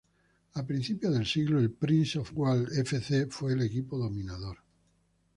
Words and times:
A 0.55 0.65
principios 0.65 1.13
del 1.13 1.27
siglo 1.27 1.59
el 1.59 1.69
Prince 1.69 2.17
of 2.17 2.31
Wales 2.33 2.75
F. 2.75 2.99
C. 3.01 3.27
fue 3.29 3.53
el 3.53 3.61
equipo 3.61 3.99
dominador. 3.99 4.57